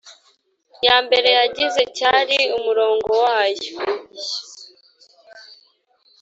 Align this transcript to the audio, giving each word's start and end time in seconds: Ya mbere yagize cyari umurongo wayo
Ya 0.85 0.97
mbere 1.05 1.29
yagize 1.39 1.81
cyari 1.97 2.39
umurongo 2.57 3.11
wayo 3.23 3.75